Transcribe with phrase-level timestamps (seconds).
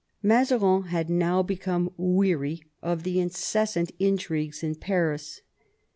[0.23, 5.41] Mazarin had now become weary of the incessant intrigues in Paris.